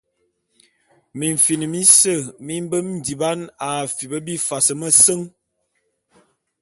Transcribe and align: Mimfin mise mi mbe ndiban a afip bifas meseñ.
Mimfin 1.17 1.61
mise 1.73 2.15
mi 2.45 2.55
mbe 2.65 2.77
ndiban 2.95 3.41
a 3.65 3.67
afip 3.83 4.11
bifas 4.25 4.67
meseñ. 4.79 5.19